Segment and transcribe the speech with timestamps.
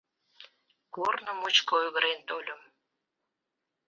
[0.95, 2.61] Корно мучко ойгырен тольым.